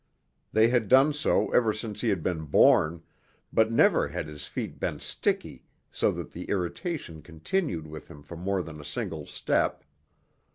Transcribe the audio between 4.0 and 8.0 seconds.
had his feet been sticky so that the irritation continued